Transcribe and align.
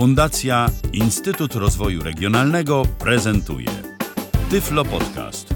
Fundacja 0.00 0.66
Instytut 0.92 1.54
Rozwoju 1.54 2.02
Regionalnego 2.02 2.82
prezentuje 2.98 3.68
Tyflo 4.50 4.84
Podcast. 4.84 5.54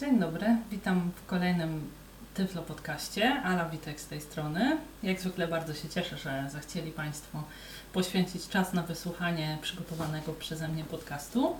Dzień 0.00 0.18
dobry, 0.18 0.56
witam 0.70 1.10
w 1.16 1.26
kolejnym 1.26 1.90
Tyflo 2.34 2.62
Podcaście. 2.62 3.42
Ala 3.44 3.68
Witek 3.68 4.00
z 4.00 4.06
tej 4.06 4.20
strony. 4.20 4.78
Jak 5.02 5.20
zwykle 5.20 5.48
bardzo 5.48 5.74
się 5.74 5.88
cieszę, 5.88 6.16
że 6.18 6.46
zechcieli 6.52 6.90
Państwo 6.90 7.42
poświęcić 7.92 8.48
czas 8.48 8.72
na 8.72 8.82
wysłuchanie 8.82 9.58
przygotowanego 9.62 10.32
przeze 10.32 10.68
mnie 10.68 10.84
podcastu. 10.84 11.56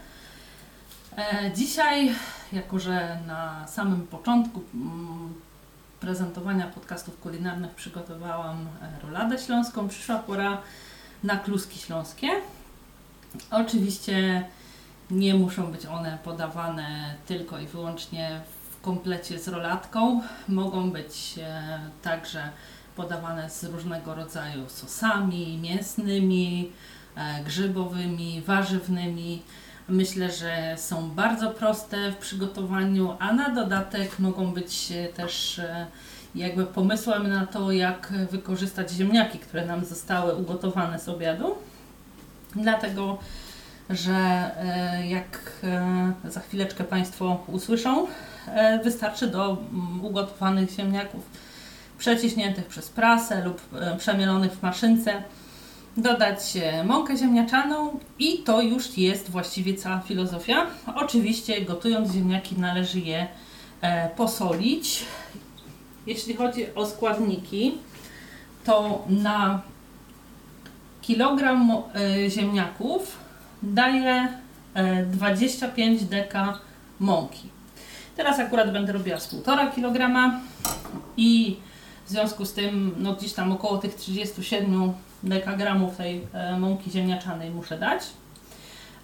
E, 1.17 1.51
dzisiaj, 1.57 2.15
jako 2.53 2.79
że 2.79 3.19
na 3.27 3.67
samym 3.67 4.07
początku 4.07 4.63
mm, 4.75 5.35
prezentowania 6.01 6.67
podcastów 6.67 7.21
kulinarnych 7.21 7.75
przygotowałam 7.75 8.69
e, 8.83 9.07
roladę 9.07 9.39
śląską, 9.39 9.89
przyszła 9.89 10.19
pora 10.19 10.63
na 11.25 11.37
kluski 11.37 11.79
śląskie. 11.79 12.29
Oczywiście 13.51 14.45
nie 15.11 15.35
muszą 15.35 15.73
być 15.73 15.87
one 15.87 16.19
podawane 16.25 17.15
tylko 17.27 17.59
i 17.59 17.67
wyłącznie 17.67 18.41
w 18.71 18.81
komplecie 18.81 19.39
z 19.39 19.49
rolatką. 19.49 20.23
Mogą 20.49 20.91
być 20.91 21.35
e, 21.39 21.81
także 22.03 22.51
podawane 22.97 23.51
z 23.51 23.65
różnego 23.65 24.15
rodzaju 24.15 24.69
sosami 24.69 25.59
mięsnymi, 25.63 26.73
e, 27.17 27.45
grzybowymi, 27.45 28.43
warzywnymi. 28.47 29.43
Myślę, 29.91 30.31
że 30.31 30.75
są 30.77 31.11
bardzo 31.11 31.51
proste 31.51 32.13
w 32.13 32.17
przygotowaniu, 32.17 33.17
a 33.19 33.33
na 33.33 33.49
dodatek 33.49 34.19
mogą 34.19 34.53
być 34.53 34.93
e, 34.93 35.09
też 35.09 35.59
e, 35.59 35.87
jakby 36.35 36.67
pomysłem 36.67 37.29
na 37.29 37.47
to, 37.47 37.73
jak 37.73 38.13
wykorzystać 38.31 38.91
ziemniaki, 38.91 39.39
które 39.39 39.67
nam 39.67 39.85
zostały 39.85 40.35
ugotowane 40.35 40.99
z 40.99 41.09
obiadu. 41.09 41.55
Dlatego, 42.57 43.19
że 43.91 44.13
e, 44.13 45.07
jak 45.07 45.65
za 46.25 46.41
chwileczkę 46.41 46.85
Państwo 46.85 47.45
usłyszą, 47.47 48.07
wystarczy 48.85 49.27
do 49.27 49.51
mm, 49.73 50.05
ugotowanych 50.05 50.71
ziemniaków 50.71 51.31
przeciśniętych 51.99 52.67
przez 52.67 52.89
prasę 52.89 53.45
lub 53.45 53.61
przemielonych 53.99 54.53
w 54.53 54.63
maszynce 54.63 55.23
dodać 56.03 56.41
mąkę 56.85 57.17
ziemniaczaną 57.17 57.99
i 58.19 58.39
to 58.39 58.63
już 58.63 58.99
jest 58.99 59.31
właściwie 59.31 59.75
cała 59.75 60.01
filozofia. 60.01 60.67
Oczywiście 60.95 61.61
gotując 61.61 62.13
ziemniaki 62.13 62.55
należy 62.59 63.01
je 63.01 63.27
e, 63.81 64.09
posolić. 64.09 65.05
Jeśli 66.07 66.35
chodzi 66.37 66.75
o 66.75 66.87
składniki, 66.87 67.75
to 68.65 69.05
na 69.09 69.63
kilogram 71.03 71.71
e, 71.71 72.31
ziemniaków 72.31 73.17
daję 73.63 74.29
25 75.07 76.05
deka 76.05 76.59
mąki. 77.01 77.49
Teraz 78.17 78.39
akurat 78.39 78.73
będę 78.73 78.93
robiła 78.93 79.21
z 79.21 79.35
1,5 79.35 79.75
kg 79.75 80.33
i 81.17 81.57
w 82.07 82.11
związku 82.11 82.45
z 82.45 82.53
tym 82.53 82.95
no 82.99 83.15
gdzieś 83.15 83.33
tam 83.33 83.53
około 83.53 83.79
tych 83.79 83.95
37 83.95 84.93
dekagramów 85.23 85.97
tej 85.97 86.27
e, 86.33 86.59
mąki 86.59 86.91
ziemniaczanej 86.91 87.51
muszę 87.51 87.79
dać. 87.79 88.03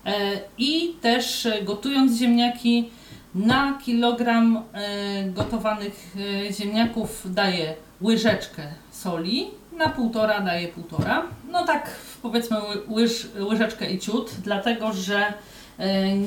E, 0.06 0.12
I 0.58 0.94
też 1.00 1.48
gotując 1.62 2.18
ziemniaki 2.18 2.90
na 3.34 3.78
kilogram 3.84 4.62
e, 4.72 5.24
gotowanych 5.24 6.16
ziemniaków 6.50 7.34
daję 7.34 7.74
łyżeczkę 8.02 8.62
soli, 8.90 9.46
na 9.72 9.88
półtora 9.88 10.40
daję 10.40 10.68
półtora. 10.68 11.22
No 11.50 11.64
tak 11.66 11.90
powiedzmy 12.22 12.56
łyż, 12.88 13.28
łyżeczkę 13.40 13.90
i 13.90 13.98
ciut, 13.98 14.30
dlatego 14.44 14.92
że 14.92 15.32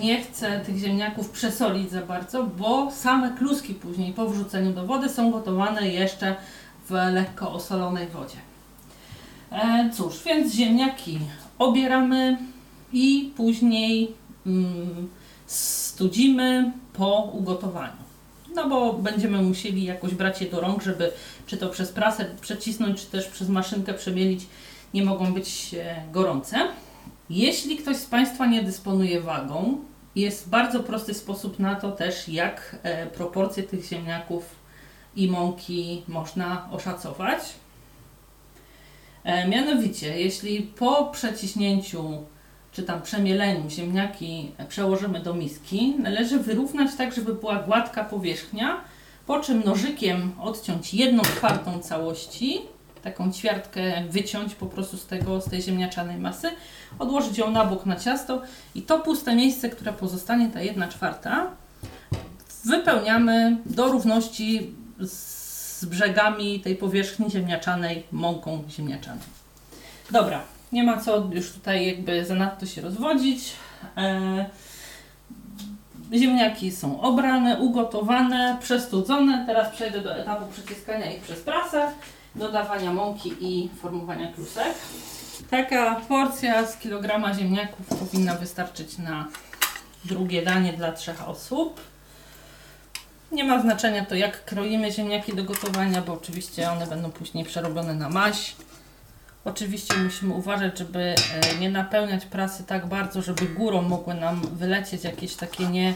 nie 0.02 0.22
chcę 0.24 0.60
tych 0.60 0.78
ziemniaków 0.78 1.30
przesolić 1.30 1.92
za 1.92 2.02
bardzo, 2.02 2.44
bo 2.44 2.92
same 2.92 3.38
kluski 3.38 3.74
później 3.74 4.14
po 4.14 4.30
wrzuceniu 4.30 4.74
do 4.74 4.86
wody 4.86 5.10
są 5.10 5.32
gotowane 5.32 5.88
jeszcze 5.88 6.36
w 6.90 6.92
lekko 6.92 7.52
osolonej 7.52 8.08
wodzie. 8.08 8.38
E, 9.52 9.90
cóż, 9.94 10.24
więc 10.26 10.54
ziemniaki 10.54 11.20
obieramy 11.60 12.38
i 12.94 13.34
później 13.38 14.12
mm, 14.46 15.10
studzimy 15.46 16.72
po 16.94 17.22
ugotowaniu. 17.22 18.10
No 18.56 18.70
bo 18.70 18.94
będziemy 18.94 19.42
musieli 19.42 19.84
jakoś 19.84 20.14
brać 20.14 20.42
je 20.42 20.50
do 20.50 20.62
rąk, 20.62 20.84
żeby 20.84 21.12
czy 21.46 21.58
to 21.58 21.70
przez 21.70 21.92
prasę 21.92 22.26
przecisnąć, 22.42 23.02
czy 23.02 23.08
też 23.08 23.28
przez 23.28 23.50
maszynkę 23.50 23.94
przemielić. 23.94 24.48
Nie 24.94 25.04
mogą 25.04 25.34
być 25.34 25.76
e, 25.80 26.04
gorące. 26.12 26.58
Jeśli 27.30 27.78
ktoś 27.78 27.98
z 27.98 28.06
Państwa 28.06 28.46
nie 28.46 28.64
dysponuje 28.64 29.22
wagą, 29.22 29.78
jest 30.16 30.50
bardzo 30.50 30.80
prosty 30.80 31.14
sposób 31.14 31.60
na 31.60 31.76
to 31.76 31.92
też, 31.92 32.30
jak 32.30 32.76
e, 32.84 33.08
proporcje 33.08 33.64
tych 33.64 33.86
ziemniaków 33.86 34.44
i 35.16 35.28
mąki 35.28 36.04
można 36.08 36.68
oszacować. 36.72 37.40
E, 39.24 39.48
mianowicie, 39.48 40.20
jeśli 40.20 40.62
po 40.62 41.06
przeciśnięciu 41.06 42.24
czy 42.72 42.84
tam 42.84 43.02
przemieleniu 43.02 43.70
ziemniaki 43.70 44.52
przełożymy 44.70 45.20
do 45.20 45.34
miski, 45.34 45.96
należy 46.00 46.40
wyrównać 46.40 46.96
tak, 46.98 47.14
żeby 47.14 47.34
była 47.34 47.56
gładka 47.56 48.04
powierzchnia, 48.04 48.82
po 49.26 49.40
czym 49.40 49.64
nożykiem 49.64 50.32
odciąć 50.42 50.94
jedną 50.94 51.24
czwartą 51.24 51.80
całości, 51.80 52.62
taką 53.04 53.32
ćwiartkę 53.32 54.04
wyciąć 54.10 54.56
po 54.56 54.66
prostu 54.66 54.98
z, 54.98 55.06
tego, 55.06 55.42
z 55.42 55.46
tej 55.46 55.62
ziemniaczanej 55.62 56.18
masy, 56.18 56.50
odłożyć 57.00 57.38
ją 57.38 57.52
na 57.52 57.66
bok 57.66 57.86
na 57.86 57.96
ciasto 57.96 58.42
i 58.76 58.82
to 58.82 59.00
puste 59.00 59.36
miejsce, 59.36 59.70
które 59.70 59.94
pozostanie, 59.94 60.50
ta 60.50 60.62
jedna 60.62 60.88
czwarta, 60.88 61.52
wypełniamy 62.66 63.58
do 63.66 63.88
równości 63.88 64.76
z 65.00 65.39
z 65.80 65.86
brzegami 65.86 66.60
tej 66.60 66.76
powierzchni 66.76 67.32
ziemniaczanej 67.32 68.04
mąką 68.12 68.64
ziemniaczaną. 68.70 69.22
Dobra, 70.12 70.42
nie 70.72 70.84
ma 70.84 70.98
co 70.98 71.30
już 71.32 71.52
tutaj 71.52 71.88
jakby 71.88 72.26
zanadto 72.26 72.66
się 72.66 72.82
rozwodzić. 72.82 73.54
E, 73.98 74.46
ziemniaki 76.14 76.72
są 76.72 77.02
obrane, 77.02 77.60
ugotowane, 77.60 78.58
przestudzone. 78.62 79.44
Teraz 79.48 79.76
przejdę 79.76 80.02
do 80.02 80.16
etapu 80.16 80.52
przeciskania 80.52 81.12
ich 81.12 81.22
przez 81.22 81.40
prasę, 81.40 81.92
dodawania 82.36 82.94
mąki 82.94 83.34
i 83.40 83.70
formowania 83.82 84.34
klusek. 84.34 84.74
Taka 85.50 85.96
porcja 85.96 86.68
z 86.68 86.78
kilograma 86.78 87.34
ziemniaków 87.34 87.86
powinna 87.86 88.36
wystarczyć 88.36 88.98
na 88.98 89.28
drugie 90.06 90.42
danie 90.42 90.74
dla 90.74 90.92
trzech 90.92 91.30
osób. 91.30 91.82
Nie 93.32 93.44
ma 93.44 93.62
znaczenia 93.62 94.06
to, 94.06 94.16
jak 94.16 94.46
kroimy 94.46 94.92
ziemniaki 94.92 95.34
do 95.36 95.44
gotowania, 95.44 96.02
bo 96.02 96.14
oczywiście 96.14 96.72
one 96.72 96.88
będą 96.88 97.12
później 97.12 97.46
przerobione 97.46 97.94
na 97.94 98.10
maś. 98.10 98.56
Oczywiście 99.46 99.98
musimy 99.98 100.34
uważać, 100.34 100.78
żeby 100.78 101.00
e, 101.00 101.16
nie 101.60 101.70
napełniać 101.70 102.26
prasy 102.26 102.64
tak 102.64 102.88
bardzo, 102.88 103.22
żeby 103.22 103.46
górą 103.46 103.82
mogły 103.82 104.14
nam 104.14 104.42
wylecieć 104.42 105.04
jakieś 105.04 105.36
takie 105.36 105.68
nie 105.68 105.94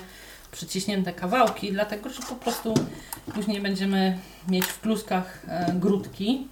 przyciśnięte 0.52 1.14
kawałki, 1.14 1.72
dlatego 1.72 2.10
że 2.10 2.22
po 2.30 2.36
prostu 2.36 2.74
później 3.34 3.62
będziemy 3.62 4.18
mieć 4.48 4.66
w 4.66 4.82
kluskach 4.82 5.46
e, 5.48 5.74
grudki. 5.74 6.48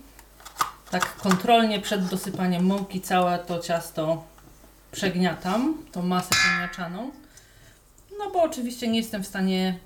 Tak 0.91 1.15
kontrolnie 1.15 1.79
przed 1.79 2.07
dosypaniem 2.07 2.65
mąki 2.65 3.01
całe 3.01 3.39
to 3.39 3.59
ciasto 3.59 4.23
przegniatam, 4.91 5.77
tą 5.91 6.01
masę 6.01 6.35
ziemniaczaną. 6.45 7.11
No 8.19 8.31
bo 8.31 8.41
oczywiście 8.41 8.87
nie 8.87 8.99
jestem 8.99 9.23
w 9.23 9.27
stanie 9.27 9.79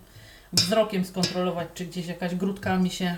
wzrokiem 0.53 1.05
skontrolować, 1.05 1.67
czy 1.73 1.85
gdzieś 1.85 2.07
jakaś 2.07 2.35
grudka 2.35 2.77
mi 2.77 2.89
się 2.89 3.17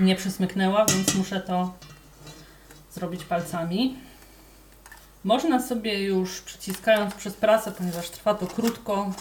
nie 0.00 0.16
przysmyknęła, 0.16 0.86
więc 0.86 1.14
muszę 1.14 1.40
to 1.40 1.74
zrobić 2.92 3.24
palcami. 3.24 3.96
Można 5.24 5.62
sobie 5.62 6.02
już 6.02 6.40
przyciskając 6.40 7.14
przez 7.14 7.34
prasę, 7.34 7.72
ponieważ 7.72 8.10
trwa 8.10 8.34
to 8.34 8.46
krótko, 8.46 9.12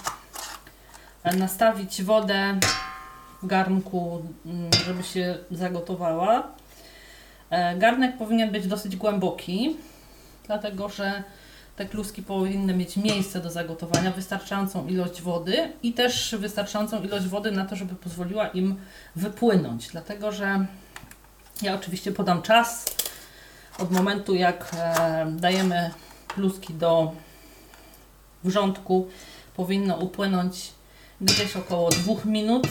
nastawić 1.37 2.03
wodę 2.03 2.59
w 3.43 3.47
garnku, 3.47 4.25
mm, 4.45 4.69
żeby 4.85 5.03
się 5.03 5.37
zagotowała. 5.51 6.47
E, 7.49 7.77
garnek 7.77 8.17
powinien 8.17 8.51
być 8.51 8.67
dosyć 8.67 8.95
głęboki, 8.95 9.77
dlatego 10.47 10.89
że 10.89 11.23
te 11.79 11.85
kluski 11.85 12.23
powinny 12.23 12.73
mieć 12.73 12.97
miejsce 12.97 13.39
do 13.39 13.51
zagotowania, 13.51 14.11
wystarczającą 14.11 14.87
ilość 14.87 15.21
wody 15.21 15.73
i 15.83 15.93
też 15.93 16.35
wystarczającą 16.39 17.03
ilość 17.03 17.25
wody 17.25 17.51
na 17.51 17.65
to, 17.65 17.75
żeby 17.75 17.95
pozwoliła 17.95 18.47
im 18.47 18.75
wypłynąć. 19.15 19.87
Dlatego, 19.87 20.31
że 20.31 20.65
ja 21.61 21.75
oczywiście 21.75 22.11
podam 22.11 22.41
czas 22.41 22.85
od 23.77 23.91
momentu, 23.91 24.35
jak 24.35 24.71
e, 24.73 25.25
dajemy 25.31 25.91
kluski 26.27 26.73
do 26.73 27.11
wrzątku, 28.43 29.07
powinno 29.55 29.97
upłynąć 29.97 30.71
gdzieś 31.21 31.55
około 31.55 31.89
dwóch 31.89 32.25
minut. 32.25 32.67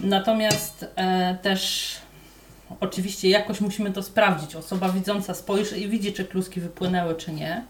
Natomiast 0.00 0.86
e, 0.96 1.38
też 1.42 1.92
oczywiście 2.80 3.28
jakoś 3.28 3.60
musimy 3.60 3.92
to 3.92 4.02
sprawdzić. 4.02 4.56
Osoba 4.56 4.88
widząca 4.88 5.34
spojrzy 5.34 5.78
i 5.78 5.88
widzi, 5.88 6.12
czy 6.12 6.24
kluski 6.24 6.60
wypłynęły, 6.60 7.14
czy 7.14 7.32
nie. 7.32 7.64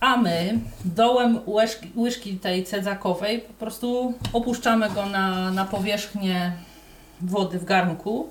A 0.00 0.16
my 0.16 0.58
dołem 0.84 1.40
łyżki, 1.46 1.90
łyżki 1.96 2.36
tej 2.36 2.64
cedzakowej 2.64 3.40
po 3.40 3.52
prostu 3.52 4.14
opuszczamy 4.32 4.90
go 4.90 5.06
na, 5.06 5.50
na 5.50 5.64
powierzchnię 5.64 6.52
wody 7.20 7.58
w 7.58 7.64
garnku 7.64 8.28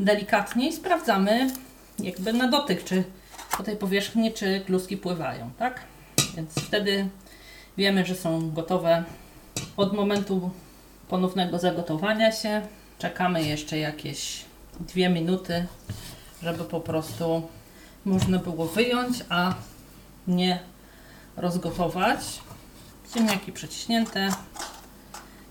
delikatnie 0.00 0.68
i 0.68 0.72
sprawdzamy 0.72 1.50
jakby 1.98 2.32
na 2.32 2.48
dotyk, 2.48 2.84
czy 2.84 3.04
po 3.56 3.62
tej 3.62 3.76
powierzchni, 3.76 4.32
czy 4.32 4.60
kluski 4.66 4.96
pływają, 4.96 5.50
tak? 5.58 5.80
Więc 6.36 6.54
wtedy 6.54 7.08
wiemy, 7.76 8.04
że 8.04 8.14
są 8.14 8.50
gotowe 8.50 9.04
od 9.76 9.92
momentu 9.92 10.50
ponownego 11.08 11.58
zagotowania 11.58 12.32
się. 12.32 12.62
Czekamy 12.98 13.42
jeszcze 13.42 13.78
jakieś 13.78 14.44
dwie 14.80 15.08
minuty, 15.08 15.66
żeby 16.42 16.64
po 16.64 16.80
prostu 16.80 17.48
można 18.04 18.38
było 18.38 18.66
wyjąć, 18.66 19.24
a 19.28 19.54
nie 20.28 20.60
rozgotować. 21.36 22.20
Ziemniaki 23.14 23.52
przeciśnięte. 23.52 24.28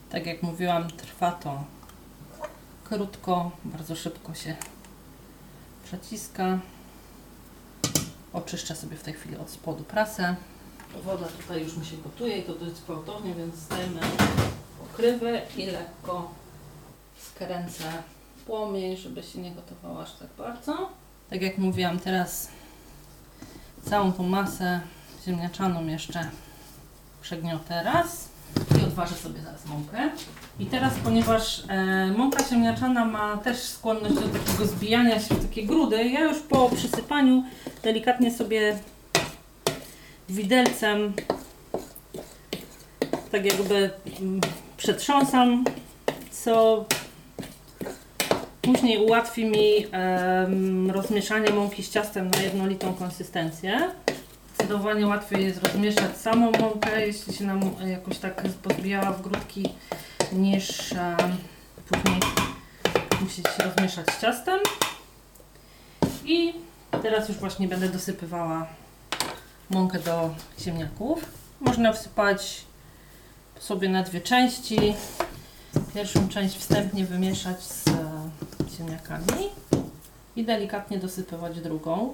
Tak 0.09 0.25
jak 0.25 0.43
mówiłam, 0.43 0.87
trwa 0.91 1.31
to 1.31 1.63
krótko, 2.83 3.51
bardzo 3.65 3.95
szybko 3.95 4.33
się 4.33 4.55
przeciska. 5.83 6.59
Oczyszczę 8.33 8.75
sobie 8.75 8.97
w 8.97 9.03
tej 9.03 9.13
chwili 9.13 9.37
od 9.37 9.49
spodu 9.49 9.83
prasę. 9.83 10.35
Woda 11.03 11.25
tutaj 11.25 11.63
już 11.63 11.77
mi 11.77 11.85
się 11.85 11.97
gotuje 11.97 12.37
i 12.37 12.43
to 12.43 12.53
dość 12.53 12.81
gwałtownie, 12.81 13.35
więc 13.35 13.55
zdejmę 13.55 14.01
pokrywę 14.79 15.41
i 15.57 15.65
lekko 15.65 16.31
skręcę 17.21 18.03
płomień, 18.45 18.97
żeby 18.97 19.23
się 19.23 19.39
nie 19.39 19.51
gotowało 19.51 20.01
aż 20.01 20.13
tak 20.13 20.27
bardzo. 20.37 20.89
Tak 21.29 21.41
jak 21.41 21.57
mówiłam, 21.57 21.99
teraz 21.99 22.49
całą 23.89 24.13
tą 24.13 24.23
masę 24.23 24.79
ziemniaczaną 25.25 25.87
jeszcze 25.87 26.29
przegniotę 27.21 27.83
raz 27.83 28.29
i 28.81 28.83
odważę 28.83 29.15
sobie 29.15 29.41
zaraz 29.41 29.65
mąkę. 29.65 30.09
I 30.59 30.65
teraz, 30.65 30.93
ponieważ 31.03 31.63
e, 31.67 32.07
mąka 32.17 32.43
ziemniaczana 32.43 33.05
ma 33.05 33.37
też 33.37 33.57
skłonność 33.57 34.15
do 34.15 34.21
takiego 34.21 34.65
zbijania 34.65 35.19
się 35.19 35.35
w 35.35 35.47
takie 35.47 35.65
grudy, 35.65 36.03
ja 36.03 36.19
już 36.19 36.39
po 36.39 36.69
przysypaniu 36.69 37.43
delikatnie 37.83 38.31
sobie 38.31 38.79
widelcem 40.29 41.13
tak 43.31 43.45
jakby 43.45 43.89
mm, 44.21 44.41
przetrząsam, 44.77 45.63
co 46.31 46.85
później 48.65 49.05
ułatwi 49.05 49.45
mi 49.45 49.85
em, 49.91 50.91
rozmieszanie 50.91 51.49
mąki 51.51 51.83
z 51.83 51.89
ciastem 51.89 52.31
na 52.31 52.41
jednolitą 52.41 52.93
konsystencję. 52.93 53.91
Zdecydowanie 54.55 55.07
łatwiej 55.07 55.45
jest 55.45 55.63
rozmieszać 55.63 56.17
samą 56.17 56.51
mąkę, 56.51 57.07
jeśli 57.07 57.33
się 57.33 57.43
nam 57.43 57.61
jakoś 57.85 58.17
tak 58.17 58.41
pozbijała 58.63 59.11
w 59.11 59.21
grudki, 59.21 59.73
niż 60.33 60.91
em, 60.91 61.17
później 61.89 62.19
musieć 63.21 63.45
rozmieszać 63.65 64.05
z 64.11 64.21
ciastem. 64.21 64.59
I 66.25 66.53
teraz 67.01 67.29
już 67.29 67.37
właśnie 67.37 67.67
będę 67.67 67.89
dosypywała 67.89 68.67
mąkę 69.69 69.99
do 69.99 70.29
ziemniaków. 70.59 71.25
Można 71.61 71.93
wsypać 71.93 72.61
sobie 73.59 73.89
na 73.89 74.03
dwie 74.03 74.21
części. 74.21 74.95
Pierwszą 75.93 76.29
część 76.29 76.57
wstępnie 76.57 77.05
wymieszać 77.05 77.63
z 77.63 77.85
ziemniakami 78.77 79.49
i 80.35 80.45
delikatnie 80.45 80.97
dosypywać 80.97 81.59
drugą, 81.59 82.13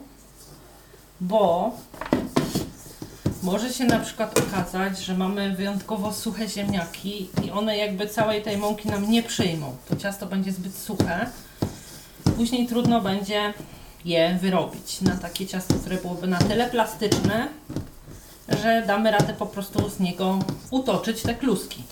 bo 1.21 1.71
może 3.43 3.73
się 3.73 3.85
na 3.85 3.99
przykład 3.99 4.39
okazać, 4.39 4.99
że 4.99 5.17
mamy 5.17 5.55
wyjątkowo 5.55 6.13
suche 6.13 6.47
ziemniaki 6.47 7.29
i 7.43 7.51
one 7.51 7.77
jakby 7.77 8.07
całej 8.07 8.41
tej 8.41 8.57
mąki 8.57 8.89
nam 8.89 9.11
nie 9.11 9.23
przyjmą. 9.23 9.75
To 9.89 9.95
ciasto 9.95 10.25
będzie 10.25 10.51
zbyt 10.51 10.75
suche. 10.75 11.29
Później 12.37 12.67
trudno 12.67 13.01
będzie 13.01 13.53
je 14.05 14.37
wyrobić 14.41 15.01
na 15.01 15.17
takie 15.17 15.47
ciasto, 15.47 15.73
które 15.73 15.97
byłoby 15.97 16.27
na 16.27 16.37
tyle 16.37 16.69
plastyczne, 16.69 17.47
że 18.61 18.83
damy 18.87 19.11
radę 19.11 19.33
po 19.33 19.45
prostu 19.45 19.89
z 19.89 19.99
niego 19.99 20.39
utoczyć 20.71 21.21
te 21.21 21.35
kluski. 21.35 21.83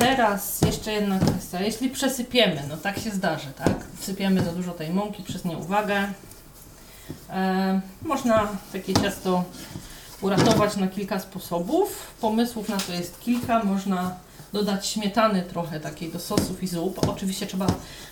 Teraz 0.00 0.60
jeszcze 0.62 0.92
jedna 0.92 1.18
kwestia. 1.18 1.60
Jeśli 1.60 1.90
przesypiemy, 1.90 2.62
no 2.68 2.76
tak 2.76 2.98
się 2.98 3.10
zdarzy, 3.10 3.46
tak? 3.58 3.74
Wsypiemy 4.00 4.44
za 4.44 4.52
dużo 4.52 4.72
tej 4.72 4.90
mąki 4.90 5.22
przez 5.22 5.44
nieuwagę. 5.44 6.08
E, 7.30 7.80
można 8.02 8.48
takie 8.72 8.94
ciasto 8.94 9.44
uratować 10.20 10.76
na 10.76 10.88
kilka 10.88 11.18
sposobów. 11.20 12.06
Pomysłów 12.20 12.68
na 12.68 12.76
to 12.76 12.92
jest 12.92 13.20
kilka. 13.20 13.64
Można 13.64 14.16
dodać 14.52 14.86
śmietany 14.86 15.42
trochę 15.42 15.80
takiej 15.80 16.12
do 16.12 16.18
sosów 16.18 16.62
i 16.62 16.68
zup. 16.68 17.08
Oczywiście 17.08 17.46
trzeba 17.46 17.66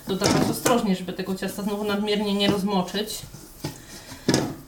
dodawać 0.08 0.50
ostrożnie, 0.50 0.96
żeby 0.96 1.12
tego 1.12 1.34
ciasta 1.34 1.62
znowu 1.62 1.84
nadmiernie 1.84 2.34
nie 2.34 2.48
rozmoczyć. 2.48 3.22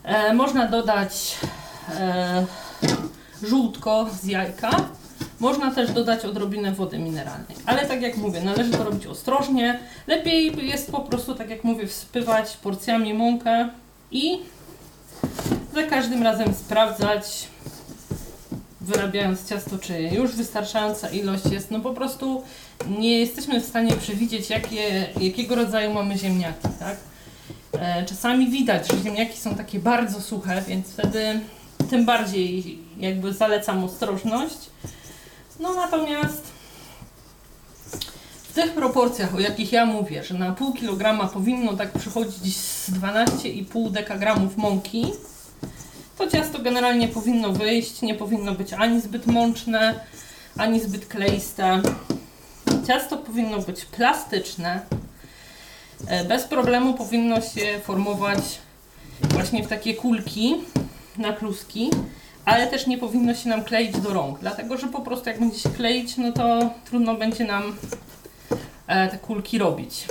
E, 0.05 0.35
można 0.35 0.69
dodać 0.69 1.37
e, 1.89 2.47
żółtko 3.43 4.07
z 4.23 4.25
jajka. 4.25 5.00
Można 5.41 5.71
też 5.75 5.93
dodać 5.93 6.25
odrobinę 6.25 6.73
wody 6.73 6.99
mineralnej. 6.99 7.57
Ale 7.67 7.87
tak 7.87 8.03
jak 8.03 8.17
mówię, 8.17 8.41
należy 8.41 8.71
to 8.71 8.85
robić 8.85 9.07
ostrożnie. 9.07 9.79
Lepiej 10.07 10.69
jest 10.69 10.93
po 10.93 11.01
prostu, 11.01 11.35
tak 11.35 11.51
jak 11.51 11.65
mówię, 11.65 11.87
wsypywać 11.87 12.57
porcjami 12.57 13.15
mąkę 13.15 13.69
i 14.11 14.39
za 15.75 15.83
każdym 15.83 16.23
razem 16.23 16.55
sprawdzać, 16.55 17.49
wyrabiając 18.81 19.49
ciasto, 19.49 19.79
czy 19.79 20.03
już 20.03 20.37
wystarczająca 20.37 21.09
ilość 21.11 21.47
jest. 21.47 21.71
No 21.71 21.81
po 21.81 21.95
prostu 21.95 22.43
nie 22.99 23.19
jesteśmy 23.19 23.61
w 23.61 23.65
stanie 23.67 23.93
przewidzieć, 23.93 24.51
jakie, 24.51 25.07
jakiego 25.21 25.55
rodzaju 25.55 25.95
mamy 25.95 26.19
ziemniaki, 26.19 26.69
tak? 26.79 26.97
E, 27.81 28.05
Czasami 28.05 28.51
widać, 28.51 28.89
że 28.91 28.99
ziemniaki 28.99 29.39
są 29.39 29.55
takie 29.55 29.79
bardzo 29.79 30.21
suche, 30.21 30.63
więc 30.69 30.87
wtedy 30.89 31.41
tym 31.91 32.05
bardziej 32.05 32.79
jakby 32.99 33.33
zalecam 33.33 33.85
ostrożność. 33.85 34.59
No 35.61 35.75
natomiast 35.75 36.43
w 38.43 38.53
tych 38.55 38.73
proporcjach, 38.73 39.35
o 39.35 39.41
jakich 39.41 39.73
ja 39.73 39.87
mówię, 39.87 40.25
że 40.25 40.35
na 40.35 40.53
pół 40.53 40.73
kilograma 40.73 41.27
powinno 41.29 41.77
tak 41.77 41.93
przychodzić 41.93 42.57
z 42.57 42.91
12,5 42.91 43.91
dekagramów 43.91 44.57
mąki, 44.57 45.13
to 46.19 46.27
ciasto 46.31 46.59
generalnie 46.59 47.09
powinno 47.09 47.53
wyjść, 47.53 48.03
nie 48.03 48.15
powinno 48.15 48.53
być 48.55 48.73
ani 48.73 49.01
zbyt 49.01 49.27
mączne, 49.27 50.01
ani 50.57 50.81
zbyt 50.81 51.07
kleiste. 51.07 51.83
Ciasto 52.87 53.17
powinno 53.19 53.59
być 53.59 53.85
plastyczne. 53.85 54.81
E, 56.07 56.25
Bez 56.25 56.45
problemu 56.45 56.95
powinno 56.95 57.41
się 57.41 57.81
formować 57.85 58.39
właśnie 59.23 59.63
w 59.65 59.69
takie 59.69 59.95
kulki 59.95 60.57
na 61.19 61.33
kluski, 61.33 61.91
ale 62.45 62.67
też 62.67 62.87
nie 62.87 62.99
powinno 62.99 63.35
się 63.35 63.49
nam 63.49 63.65
kleić 63.65 64.01
do 64.01 64.15
rąk, 64.15 64.39
dlatego 64.39 64.77
że 64.77 64.87
po 64.87 65.01
prostu 65.01 65.29
jak 65.29 65.41
będzie 65.41 65.59
się 65.59 65.69
kleić, 65.69 66.17
no 66.17 66.33
to 66.33 66.71
trudno 66.85 67.15
będzie 67.15 67.45
nam 67.45 67.77
e, 68.87 69.09
te 69.09 69.19
kulki 69.19 69.59
robić. 69.59 70.07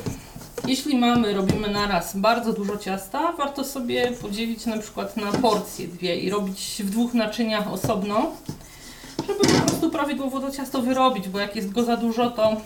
Jeśli 0.67 0.97
mamy, 0.97 1.33
robimy 1.33 1.69
naraz 1.69 2.17
bardzo 2.17 2.53
dużo 2.53 2.77
ciasta, 2.77 3.31
warto 3.31 3.63
sobie 3.63 4.11
podzielić 4.11 4.65
na 4.65 4.77
przykład 4.77 5.17
na 5.17 5.31
porcje 5.31 5.87
dwie 5.87 6.15
i 6.15 6.29
robić 6.29 6.81
w 6.85 6.89
dwóch 6.89 7.13
naczyniach 7.13 7.73
osobno, 7.73 8.31
żeby 9.27 9.39
po 9.39 9.61
prostu 9.61 9.89
prawidłowo 9.89 10.39
to 10.39 10.51
ciasto 10.51 10.81
wyrobić, 10.81 11.29
bo 11.29 11.39
jak 11.39 11.55
jest 11.55 11.71
go 11.71 11.83
za 11.83 11.97
dużo, 11.97 12.29
to 12.29 12.57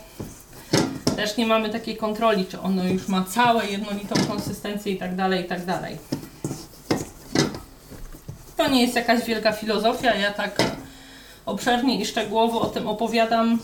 też 1.15 1.37
nie 1.37 1.47
mamy 1.47 1.69
takiej 1.69 1.97
kontroli, 1.97 2.45
czy 2.45 2.61
ono 2.61 2.83
już 2.83 3.07
ma 3.07 3.23
całe 3.23 3.67
jednolitą 3.67 4.15
konsystencję 4.27 4.93
i 4.93 4.97
tak 4.97 5.15
dalej, 5.15 5.41
i 5.41 5.47
tak 5.47 5.65
dalej. 5.65 5.97
To 8.63 8.69
nie 8.69 8.81
jest 8.81 8.95
jakaś 8.95 9.23
wielka 9.23 9.51
filozofia, 9.51 10.15
ja 10.15 10.33
tak 10.33 10.55
obszernie 11.45 12.01
i 12.01 12.05
szczegółowo 12.05 12.61
o 12.61 12.65
tym 12.65 12.87
opowiadam 12.87 13.59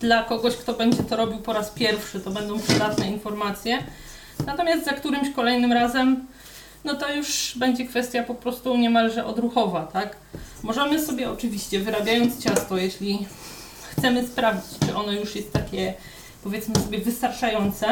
dla 0.00 0.24
kogoś, 0.24 0.56
kto 0.56 0.72
będzie 0.72 1.02
to 1.02 1.16
robił 1.16 1.38
po 1.38 1.52
raz 1.52 1.70
pierwszy, 1.70 2.20
to 2.20 2.30
będą 2.30 2.60
przydatne 2.60 3.10
informacje. 3.10 3.78
Natomiast 4.46 4.84
za 4.84 4.92
którymś 4.92 5.30
kolejnym 5.30 5.72
razem, 5.72 6.26
no 6.84 6.94
to 6.94 7.12
już 7.12 7.54
będzie 7.56 7.86
kwestia 7.86 8.22
po 8.22 8.34
prostu 8.34 8.76
niemalże 8.76 9.24
odruchowa, 9.24 9.82
tak? 9.92 10.16
Możemy 10.62 11.02
sobie 11.06 11.30
oczywiście, 11.30 11.80
wyrabiając 11.80 12.42
ciasto, 12.44 12.76
jeśli 12.76 13.26
chcemy 13.96 14.26
sprawdzić, 14.26 14.78
czy 14.86 14.96
ono 14.96 15.12
już 15.12 15.36
jest 15.36 15.52
takie, 15.52 15.94
powiedzmy 16.44 16.74
sobie, 16.74 16.98
wystarczające, 16.98 17.86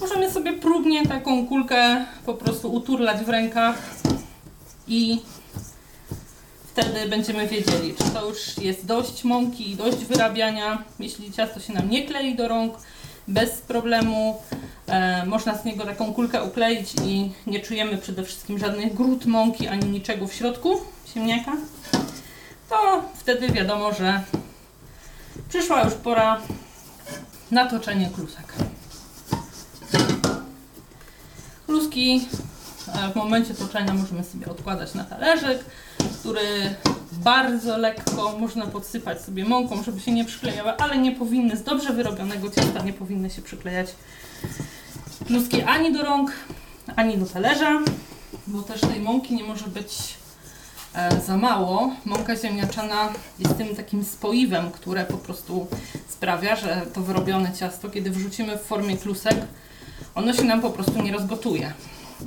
możemy 0.00 0.30
sobie 0.30 0.52
próbnie 0.52 1.06
taką 1.06 1.46
kulkę 1.46 2.06
po 2.26 2.34
prostu 2.34 2.72
uturlać 2.72 3.18
w 3.24 3.28
rękach 3.28 3.78
i 4.88 5.20
wtedy 6.72 7.08
będziemy 7.08 7.46
wiedzieli, 7.46 7.94
czy 7.94 8.10
to 8.10 8.28
już 8.28 8.58
jest 8.58 8.86
dość 8.86 9.24
mąki 9.24 9.70
i 9.70 9.76
dość 9.76 9.96
wyrabiania. 9.96 10.84
Jeśli 10.98 11.32
ciasto 11.32 11.60
się 11.60 11.72
nam 11.72 11.90
nie 11.90 12.04
klei 12.04 12.34
do 12.34 12.48
rąk, 12.48 12.74
bez 13.28 13.50
problemu. 13.50 14.42
E, 14.86 15.26
można 15.26 15.58
z 15.58 15.64
niego 15.64 15.84
taką 15.84 16.14
kulkę 16.14 16.44
ukleić 16.44 16.94
i 17.04 17.30
nie 17.46 17.60
czujemy 17.60 17.98
przede 17.98 18.24
wszystkim 18.24 18.58
żadnych 18.58 18.94
grud 18.94 19.26
mąki 19.26 19.68
ani 19.68 19.90
niczego 19.90 20.26
w 20.28 20.34
środku 20.34 20.80
ziemniaka. 21.14 21.52
To 22.68 23.02
wtedy 23.14 23.48
wiadomo, 23.48 23.92
że 23.92 24.22
przyszła 25.48 25.82
już 25.82 25.94
pora 25.94 26.40
na 27.50 27.70
toczenie 27.70 28.10
klusek. 28.14 28.65
E, 31.86 33.12
w 33.12 33.16
momencie 33.16 33.54
toczenia 33.54 33.94
możemy 33.94 34.24
sobie 34.24 34.46
odkładać 34.46 34.94
na 34.94 35.04
talerzyk, 35.04 35.64
który 36.20 36.74
bardzo 37.12 37.78
lekko 37.78 38.38
można 38.38 38.66
podsypać 38.66 39.20
sobie 39.20 39.44
mąką, 39.44 39.82
żeby 39.82 40.00
się 40.00 40.12
nie 40.12 40.24
przyklejały, 40.24 40.76
ale 40.76 40.98
nie 40.98 41.12
powinny 41.12 41.56
z 41.56 41.62
dobrze 41.62 41.92
wyrobionego 41.92 42.50
ciasta 42.50 42.82
nie 42.82 42.92
powinny 42.92 43.30
się 43.30 43.42
przyklejać 43.42 43.88
kluski 45.26 45.62
ani 45.62 45.92
do 45.92 46.02
rąk, 46.02 46.32
ani 46.96 47.18
do 47.18 47.26
talerza, 47.26 47.80
bo 48.46 48.62
też 48.62 48.80
tej 48.80 49.00
mąki 49.00 49.34
nie 49.34 49.44
może 49.44 49.66
być 49.66 50.14
e, 50.94 51.20
za 51.20 51.36
mało. 51.36 51.90
Mąka 52.04 52.36
ziemniaczana 52.36 53.08
jest 53.38 53.58
tym 53.58 53.76
takim 53.76 54.04
spoiwem, 54.04 54.70
które 54.70 55.04
po 55.04 55.18
prostu 55.18 55.66
sprawia, 56.08 56.56
że 56.56 56.86
to 56.94 57.00
wyrobione 57.00 57.52
ciasto, 57.52 57.90
kiedy 57.90 58.10
wrzucimy 58.10 58.58
w 58.58 58.62
formie 58.62 58.96
klusek, 58.96 59.36
ono 60.14 60.32
się 60.32 60.44
nam 60.44 60.60
po 60.60 60.70
prostu 60.70 61.02
nie 61.02 61.12
rozgotuje. 61.12 61.72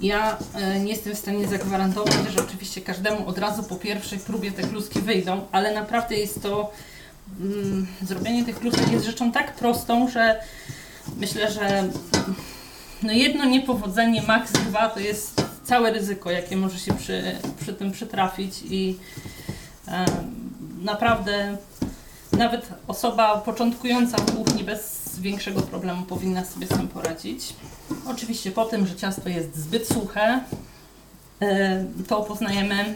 Ja 0.02 0.38
e, 0.54 0.80
nie 0.80 0.92
jestem 0.92 1.16
w 1.16 1.18
stanie 1.18 1.48
zagwarantować, 1.48 2.18
że 2.36 2.42
oczywiście 2.42 2.82
każdemu 2.82 3.28
od 3.28 3.38
razu 3.38 3.64
po 3.64 3.76
pierwszej 3.76 4.20
próbie 4.20 4.52
te 4.52 4.64
kluski 4.64 5.00
wyjdą, 5.00 5.46
ale 5.52 5.74
naprawdę 5.74 6.16
jest 6.16 6.42
to. 6.42 6.72
Mm, 7.40 7.88
zrobienie 8.02 8.46
tych 8.46 8.60
klusek 8.60 8.92
jest 8.92 9.06
rzeczą 9.06 9.32
tak 9.32 9.56
prostą, 9.56 10.10
że 10.10 10.42
myślę, 11.18 11.52
że 11.52 11.84
no 13.04 13.12
jedno 13.12 13.46
niepowodzenie, 13.46 14.22
maks 14.22 14.52
dwa 14.52 14.90
to 14.90 15.00
jest 15.00 15.46
całe 15.64 15.92
ryzyko, 15.92 16.32
jakie 16.32 16.58
może 16.58 16.80
się 16.80 16.94
przy, 16.94 17.36
przy 17.62 17.74
tym 17.74 17.92
przytrafić 17.92 18.54
i 18.70 18.98
e, 19.88 20.06
naprawdę 20.82 21.58
nawet 22.32 22.70
osoba 22.88 23.38
początkująca 23.38 24.18
w 24.18 24.36
kuchni 24.36 24.64
bez 24.64 24.99
większego 25.22 25.62
problemu 25.62 26.04
powinna 26.04 26.46
sobie 26.46 26.66
z 26.66 26.70
tym 26.70 26.88
poradzić. 26.88 27.54
Oczywiście 28.08 28.52
po 28.52 28.66
tym, 28.66 28.88
że 28.88 28.96
ciasto 28.96 29.30
jest 29.30 29.56
zbyt 29.56 29.88
suche, 29.88 30.44
e, 31.42 31.86
to 32.08 32.22
poznajemy, 32.22 32.96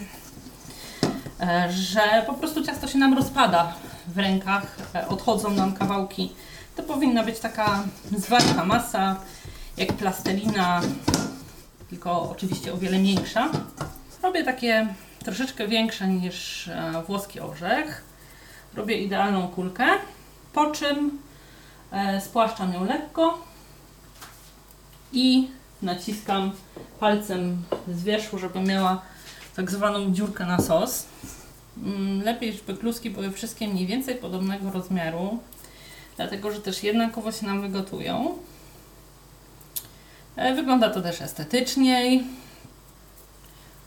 e, 1.39 1.71
że 1.71 2.23
po 2.27 2.33
prostu 2.33 2.63
ciasto 2.63 2.87
się 2.87 2.97
nam 2.97 3.13
rozpada 3.13 3.73
w 4.07 4.17
rękach, 4.17 4.77
e, 4.95 5.07
odchodzą 5.07 5.49
nam 5.49 5.73
kawałki. 5.73 6.31
To 6.75 6.83
powinna 6.83 7.23
być 7.23 7.39
taka 7.39 7.83
zwarta 8.17 8.65
masa, 8.65 9.19
jak 9.77 9.93
plastelina, 9.93 10.81
tylko 11.89 12.29
oczywiście 12.31 12.73
o 12.73 12.77
wiele 12.77 12.99
większa. 12.99 13.49
Robię 14.23 14.43
takie 14.43 14.87
troszeczkę 15.23 15.67
większe 15.67 16.07
niż 16.07 16.69
włoski 17.07 17.39
orzech. 17.39 18.03
Robię 18.73 18.97
idealną 18.97 19.47
kulkę, 19.47 19.87
po 20.53 20.71
czym 20.71 21.22
spłaszczam 22.19 22.73
ją 22.73 22.85
lekko 22.85 23.37
i 25.13 25.47
naciskam 25.81 26.51
palcem 26.99 27.63
z 27.87 28.03
wierzchu, 28.03 28.37
żeby 28.37 28.59
miała 28.59 29.01
tak 29.55 29.71
zwaną 29.71 30.11
dziurkę 30.11 30.45
na 30.45 30.59
sos. 30.59 31.05
Mm, 31.77 32.21
lepiej, 32.21 32.53
żeby 32.53 32.77
kluski 32.77 33.09
były 33.09 33.31
wszystkie 33.31 33.67
mniej 33.67 33.87
więcej 33.87 34.15
podobnego 34.15 34.71
rozmiaru, 34.71 35.39
dlatego 36.15 36.51
że 36.51 36.61
też 36.61 36.83
jednakowo 36.83 37.31
się 37.31 37.45
nam 37.45 37.61
wygotują. 37.61 38.37
E, 40.35 40.53
wygląda 40.53 40.89
to 40.89 41.01
też 41.01 41.21
estetyczniej. 41.21 42.23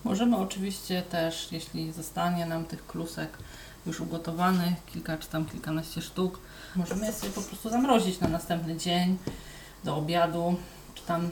Możemy 0.04 0.36
oczywiście 0.36 1.02
też, 1.02 1.48
jeśli 1.52 1.92
zostanie 1.92 2.46
nam 2.46 2.64
tych 2.64 2.86
klusek 2.86 3.38
już 3.86 4.00
ugotowanych, 4.00 4.84
kilka 4.86 5.18
czy 5.18 5.28
tam 5.28 5.44
kilkanaście 5.44 6.02
sztuk, 6.02 6.38
możemy 6.76 7.06
je 7.06 7.12
sobie 7.12 7.32
po 7.32 7.42
prostu 7.42 7.70
zamrozić 7.70 8.20
na 8.20 8.28
następny 8.28 8.76
dzień 8.76 9.18
do 9.84 9.96
obiadu 9.96 10.56
tam 11.06 11.30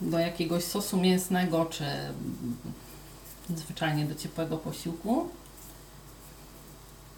do 0.00 0.18
jakiegoś 0.18 0.64
sosu 0.64 0.96
mięsnego, 0.96 1.66
czy 1.66 1.84
zwyczajnie 3.56 4.04
do 4.04 4.14
ciepłego 4.14 4.56
posiłku. 4.56 5.28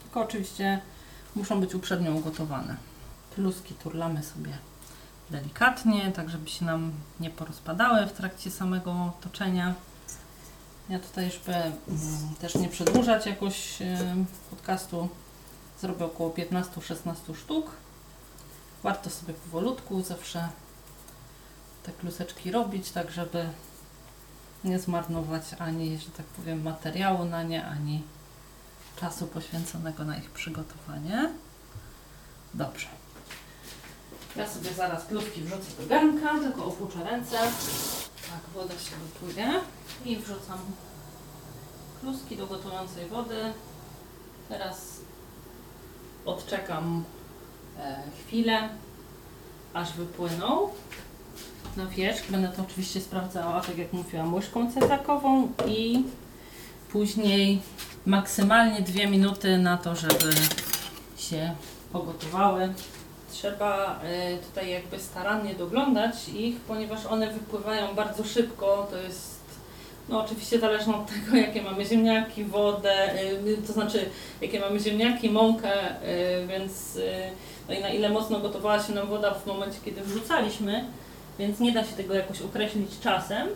Tylko 0.02 0.20
oczywiście 0.20 0.80
muszą 1.36 1.60
być 1.60 1.74
uprzednio 1.74 2.12
ugotowane. 2.12 2.76
Pluski 3.34 3.74
turlamy 3.74 4.22
sobie 4.22 4.58
delikatnie, 5.30 6.12
tak 6.12 6.30
żeby 6.30 6.50
się 6.50 6.64
nam 6.64 6.92
nie 7.20 7.30
porozpadały 7.30 8.06
w 8.06 8.12
trakcie 8.12 8.50
samego 8.50 9.12
toczenia. 9.20 9.74
Ja 10.88 10.98
tutaj, 10.98 11.30
żeby 11.30 11.52
mm, 11.52 11.74
też 12.40 12.54
nie 12.54 12.68
przedłużać 12.68 13.26
jakoś 13.26 13.78
podcastu, 14.50 15.08
zrobię 15.80 16.04
około 16.04 16.30
15-16 16.30 17.36
sztuk. 17.36 17.70
Warto 18.82 19.10
sobie 19.10 19.34
powolutku 19.34 20.02
zawsze 20.02 20.48
te 21.82 21.92
kluseczki 21.92 22.50
robić, 22.50 22.90
tak 22.90 23.10
żeby 23.10 23.48
nie 24.64 24.78
zmarnować 24.78 25.42
ani, 25.58 25.98
że 25.98 26.10
tak 26.10 26.26
powiem, 26.26 26.62
materiału 26.62 27.24
na 27.24 27.42
nie, 27.42 27.66
ani 27.66 28.02
czasu 28.96 29.26
poświęconego 29.26 30.04
na 30.04 30.16
ich 30.16 30.30
przygotowanie. 30.30 31.30
Dobrze. 32.54 32.86
Ja 34.36 34.48
sobie 34.48 34.72
zaraz 34.74 35.06
kluski 35.06 35.42
wrzucę 35.42 35.82
do 35.82 35.86
garnka, 35.86 36.38
tylko 36.38 36.64
opłuczę 36.64 37.04
ręce. 37.04 37.38
Tak, 38.30 38.40
woda 38.54 38.74
się 38.74 38.96
gotuje. 39.20 39.60
I 40.04 40.16
wrzucam 40.16 40.58
kluski 42.00 42.36
do 42.36 42.46
gotującej 42.46 43.06
wody. 43.06 43.52
Teraz 44.48 45.00
odczekam 46.24 47.04
e, 47.78 48.02
chwilę, 48.26 48.68
aż 49.74 49.92
wypłyną 49.92 50.68
na 51.76 51.86
wierzch. 51.86 52.30
Będę 52.30 52.48
to 52.48 52.62
oczywiście 52.62 53.00
sprawdzała, 53.00 53.60
tak 53.60 53.78
jak 53.78 53.92
mówiłam, 53.92 54.34
łyżką 54.34 54.72
cezakową 54.72 55.48
i 55.66 56.04
później 56.92 57.62
maksymalnie 58.06 58.80
dwie 58.80 59.06
minuty 59.06 59.58
na 59.58 59.76
to, 59.76 59.96
żeby 59.96 60.32
się 61.16 61.54
pogotowały. 61.92 62.74
Trzeba 63.32 64.00
y, 64.34 64.46
tutaj 64.46 64.70
jakby 64.70 65.00
starannie 65.00 65.54
doglądać 65.54 66.28
ich, 66.28 66.60
ponieważ 66.60 67.06
one 67.06 67.32
wypływają 67.32 67.94
bardzo 67.94 68.24
szybko. 68.24 68.86
To 68.90 68.96
jest 68.96 69.36
no 70.08 70.24
oczywiście 70.24 70.60
zależne 70.60 70.96
od 70.96 71.06
tego, 71.06 71.36
jakie 71.46 71.62
mamy 71.62 71.84
ziemniaki, 71.84 72.44
wodę, 72.44 73.22
y, 73.46 73.56
to 73.66 73.72
znaczy 73.72 74.10
jakie 74.40 74.60
mamy 74.60 74.80
ziemniaki, 74.80 75.30
mąkę, 75.30 76.02
y, 76.02 76.46
więc 76.46 76.98
no 77.68 77.74
i 77.74 77.80
na 77.80 77.88
ile 77.88 78.08
mocno 78.08 78.40
gotowała 78.40 78.82
się 78.82 78.92
nam 78.92 79.08
woda 79.08 79.34
w 79.34 79.46
momencie, 79.46 79.78
kiedy 79.84 80.00
wrzucaliśmy, 80.00 80.84
więc 81.38 81.60
nie 81.60 81.72
da 81.72 81.84
się 81.84 81.96
tego 81.96 82.14
jakoś 82.14 82.42
określić 82.42 82.90
czasem, 83.00 83.48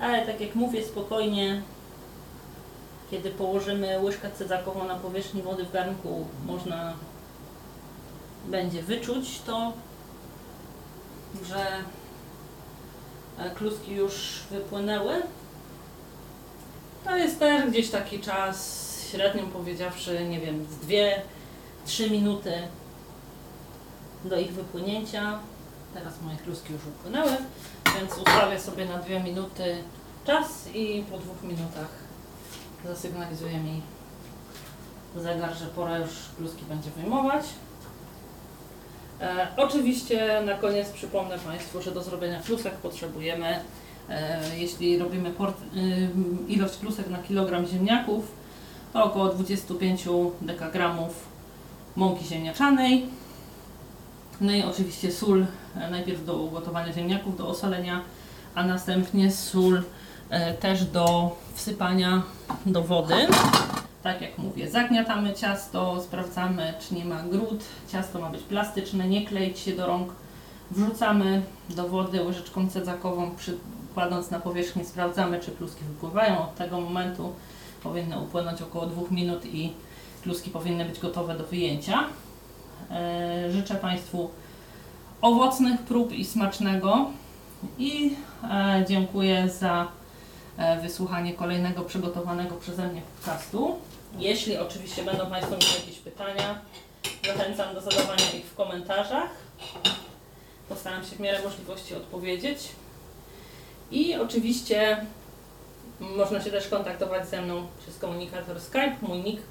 ale 0.00 0.26
tak 0.26 0.40
jak 0.40 0.54
mówię, 0.54 0.84
spokojnie, 0.84 1.62
kiedy 3.10 3.30
położymy 3.30 4.00
łyżkę 4.00 4.30
cezakową 4.30 4.84
na 4.84 4.94
powierzchni 4.94 5.42
wody 5.42 5.64
w 5.64 5.72
garnku, 5.72 6.26
można 6.46 6.94
będzie 8.44 8.82
wyczuć 8.82 9.40
to, 9.46 9.72
że 11.44 11.66
e, 13.38 13.50
kluski 13.50 13.92
już 13.92 14.42
wypłynęły. 14.50 15.22
To 17.04 17.16
jest 17.16 17.38
też 17.38 17.70
gdzieś 17.70 17.90
taki 17.90 18.20
czas, 18.20 18.88
średnio 19.10 19.42
powiedziawszy, 19.46 20.26
nie 20.28 20.40
wiem, 20.40 20.66
z 20.70 20.86
2-3 21.86 22.10
minuty 22.10 22.52
do 24.24 24.40
ich 24.40 24.52
wypłynięcia. 24.52 25.38
Teraz 25.94 26.22
moje 26.22 26.36
kluski 26.36 26.72
już 26.72 26.86
upłynęły, 26.86 27.36
więc 27.98 28.18
ustawię 28.18 28.60
sobie 28.60 28.84
na 28.84 28.98
dwie 28.98 29.20
minuty 29.20 29.76
czas 30.24 30.68
i 30.74 31.04
po 31.10 31.18
dwóch 31.18 31.42
minutach 31.42 31.88
zasygnalizuje 32.84 33.58
mi 33.58 33.82
zegar, 35.16 35.54
że 35.54 35.66
pora 35.66 35.98
już 35.98 36.10
kluski 36.36 36.64
będzie 36.64 36.90
wyjmować. 36.90 37.44
E, 39.22 39.46
oczywiście 39.56 40.42
na 40.46 40.54
koniec 40.54 40.90
przypomnę 40.90 41.38
Państwu, 41.38 41.82
że 41.82 41.92
do 41.92 42.02
zrobienia 42.02 42.40
klusek 42.42 42.74
potrzebujemy, 42.74 43.60
e, 44.08 44.40
jeśli 44.58 44.98
robimy 44.98 45.30
port, 45.30 45.56
e, 45.60 46.50
ilość 46.52 46.78
klusek 46.78 47.10
na 47.10 47.18
kilogram 47.18 47.66
ziemniaków, 47.66 48.24
to 48.92 49.04
około 49.04 49.28
25 49.28 50.32
dekagramów 50.40 51.26
mąki 51.96 52.24
ziemniaczanej, 52.24 53.06
no 54.40 54.52
i 54.52 54.62
oczywiście 54.62 55.12
sól 55.12 55.46
e, 55.76 55.90
najpierw 55.90 56.24
do 56.24 56.36
ugotowania 56.36 56.92
ziemniaków, 56.92 57.36
do 57.36 57.48
osolenia, 57.48 58.00
a 58.54 58.64
następnie 58.64 59.32
sól 59.32 59.82
e, 60.30 60.54
też 60.54 60.84
do 60.84 61.36
wsypania 61.54 62.22
do 62.66 62.82
wody. 62.82 63.26
Tak 64.02 64.22
jak 64.22 64.38
mówię, 64.38 64.70
zagniatamy 64.70 65.34
ciasto, 65.34 66.02
sprawdzamy 66.02 66.74
czy 66.80 66.94
nie 66.94 67.04
ma 67.04 67.22
grud. 67.22 67.64
Ciasto 67.88 68.20
ma 68.20 68.30
być 68.30 68.42
plastyczne, 68.42 69.08
nie 69.08 69.26
kleić 69.26 69.58
się 69.58 69.72
do 69.72 69.86
rąk, 69.86 70.12
Wrzucamy 70.72 71.42
do 71.70 71.88
wody 71.88 72.24
łyżeczką 72.24 72.68
cedzakową, 72.70 73.30
przykładąc 73.36 74.30
na 74.30 74.40
powierzchnię, 74.40 74.84
sprawdzamy, 74.84 75.40
czy 75.40 75.50
kluski 75.50 75.84
wypływają. 75.84 76.42
Od 76.42 76.54
tego 76.54 76.80
momentu 76.80 77.32
powinny 77.82 78.18
upłynąć 78.18 78.62
około 78.62 78.86
2 78.86 79.02
minut 79.10 79.46
i 79.46 79.72
kluski 80.22 80.50
powinny 80.50 80.84
być 80.84 81.00
gotowe 81.00 81.38
do 81.38 81.44
wyjęcia. 81.44 82.04
E, 82.90 83.50
Życzę 83.50 83.74
Państwu 83.74 84.30
owocnych 85.22 85.80
prób 85.80 86.12
i 86.12 86.24
smacznego 86.24 87.10
i 87.78 88.16
e, 88.50 88.84
dziękuję 88.88 89.48
za 89.48 89.88
e, 90.56 90.80
wysłuchanie 90.80 91.34
kolejnego 91.34 91.82
przygotowanego 91.82 92.54
przeze 92.54 92.88
mnie 92.88 93.02
podcastu. 93.02 93.76
Jeśli 94.18 94.56
oczywiście 94.56 95.02
będą 95.02 95.26
Państwo 95.26 95.52
mieli 95.52 95.74
jakieś 95.74 95.98
pytania, 95.98 96.60
zachęcam 97.26 97.74
do 97.74 97.80
zadawania 97.80 98.32
ich 98.32 98.44
w 98.44 98.54
komentarzach. 98.54 99.30
Postaram 100.68 101.04
się 101.04 101.16
w 101.16 101.20
miarę 101.20 101.42
możliwości 101.44 101.94
odpowiedzieć. 101.94 102.68
I 103.90 104.14
oczywiście 104.14 105.06
można 106.00 106.44
się 106.44 106.50
też 106.50 106.68
kontaktować 106.68 107.28
ze 107.28 107.42
mną 107.42 107.66
przez 107.82 107.98
komunikator 107.98 108.60
Skype. 108.60 108.96
Mój 109.02 109.18
nick 109.18 109.42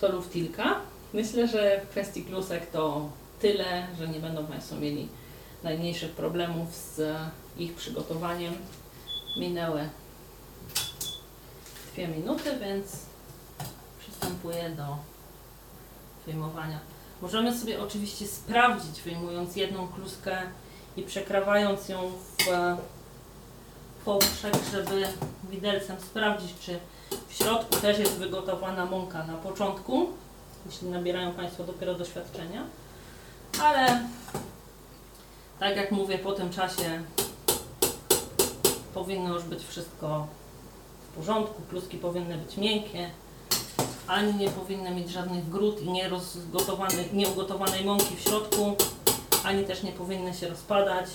to 0.00 0.12
Luftilka. 0.12 0.80
Myślę, 1.12 1.48
że 1.48 1.80
w 1.80 1.88
kwestii 1.88 2.24
klusek 2.24 2.70
to 2.70 3.08
tyle, 3.40 3.86
że 3.98 4.08
nie 4.08 4.20
będą 4.20 4.46
Państwo 4.46 4.76
mieli 4.76 5.08
najmniejszych 5.62 6.10
problemów 6.10 6.74
z 6.76 7.16
ich 7.58 7.74
przygotowaniem. 7.74 8.54
Minęły 9.36 9.88
dwie 11.92 12.08
minuty, 12.08 12.58
więc 12.60 13.11
przystępuję 14.22 14.70
do 14.70 14.96
wyjmowania. 16.26 16.78
Możemy 17.22 17.58
sobie 17.58 17.82
oczywiście 17.82 18.26
sprawdzić, 18.26 19.02
wyjmując 19.02 19.56
jedną 19.56 19.88
kluskę 19.88 20.38
i 20.96 21.02
przekrawając 21.02 21.88
ją 21.88 22.12
w 22.38 22.76
powszech, 24.04 24.54
żeby 24.72 25.08
widelcem 25.50 26.00
sprawdzić, 26.00 26.54
czy 26.60 26.78
w 27.28 27.34
środku 27.34 27.76
też 27.80 27.98
jest 27.98 28.12
wygotowana 28.12 28.86
mąka 28.86 29.26
na 29.26 29.34
początku, 29.34 30.06
jeśli 30.66 30.88
nabierają 30.88 31.32
Państwo 31.32 31.64
dopiero 31.64 31.94
doświadczenia. 31.94 32.62
Ale 33.62 34.08
tak 35.60 35.76
jak 35.76 35.92
mówię, 35.92 36.18
po 36.18 36.32
tym 36.32 36.50
czasie 36.50 37.02
powinno 38.94 39.34
już 39.34 39.44
być 39.44 39.64
wszystko 39.64 40.26
w 41.10 41.16
porządku, 41.16 41.62
kluski 41.70 41.98
powinny 41.98 42.38
być 42.38 42.56
miękkie, 42.56 43.10
ani 44.12 44.34
nie 44.34 44.48
powinny 44.48 44.90
mieć 44.90 45.10
żadnych 45.10 45.48
grud 45.48 45.82
i 45.82 45.88
nieugotowanej 47.12 47.84
mąki 47.84 48.16
w 48.16 48.20
środku, 48.20 48.76
ani 49.44 49.64
też 49.64 49.82
nie 49.82 49.92
powinny 49.92 50.34
się 50.34 50.48
rozpadać. 50.48 51.06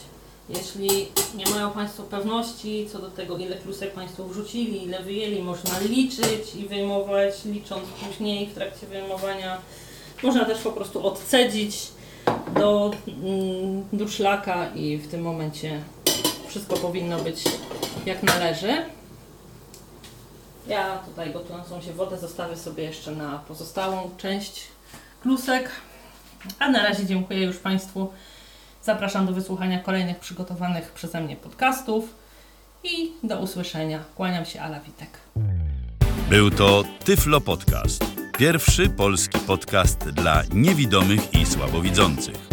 Jeśli 0.49 1.07
nie 1.35 1.45
mają 1.45 1.71
Państwo 1.71 2.03
pewności 2.03 2.87
co 2.91 2.99
do 2.99 3.09
tego, 3.09 3.37
ile 3.37 3.55
klusek 3.55 3.93
Państwo 3.93 4.23
wrzucili, 4.23 4.83
ile 4.83 5.03
wyjęli, 5.03 5.43
można 5.43 5.79
liczyć 5.79 6.55
i 6.55 6.67
wyjmować, 6.67 7.45
licząc 7.45 7.83
później 8.07 8.47
w 8.47 8.53
trakcie 8.53 8.87
wyjmowania. 8.87 9.57
Można 10.23 10.45
też 10.45 10.57
po 10.57 10.71
prostu 10.71 11.07
odcedzić 11.07 11.87
do 12.59 12.91
mm, 13.07 13.83
durszlaka 13.93 14.69
i 14.75 14.97
w 14.97 15.07
tym 15.07 15.21
momencie 15.21 15.81
wszystko 16.47 16.77
powinno 16.77 17.19
być 17.19 17.43
jak 18.05 18.23
należy. 18.23 18.96
Ja 20.67 20.97
tutaj 20.97 21.33
gotującą 21.33 21.81
się 21.81 21.93
wodę 21.93 22.17
zostawię 22.17 22.57
sobie 22.57 22.83
jeszcze 22.83 23.11
na 23.11 23.37
pozostałą 23.37 24.09
część 24.17 24.67
klusek. 25.21 25.69
A 26.59 26.69
na 26.69 26.83
razie 26.83 27.05
dziękuję 27.05 27.43
już 27.43 27.57
Państwu. 27.57 28.11
Zapraszam 28.83 29.25
do 29.25 29.33
wysłuchania 29.33 29.79
kolejnych 29.79 30.19
przygotowanych 30.19 30.91
przeze 30.91 31.21
mnie 31.21 31.35
podcastów 31.35 32.15
i 32.83 33.11
do 33.23 33.39
usłyszenia. 33.39 34.03
Kłaniam 34.15 34.45
się, 34.45 34.61
Ala 34.61 34.79
Witek. 34.79 35.09
Był 36.29 36.51
to 36.51 36.83
Tyflo 37.05 37.41
Podcast. 37.41 38.05
Pierwszy 38.37 38.89
polski 38.89 39.39
podcast 39.39 39.99
dla 39.99 40.43
niewidomych 40.53 41.33
i 41.33 41.45
słabowidzących. 41.45 42.47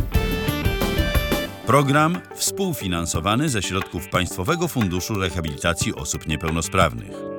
Program 1.66 2.20
współfinansowany 2.34 3.48
ze 3.48 3.62
środków 3.62 4.08
Państwowego 4.08 4.68
Funduszu 4.68 5.14
Rehabilitacji 5.14 5.94
Osób 5.94 6.26
Niepełnosprawnych. 6.26 7.33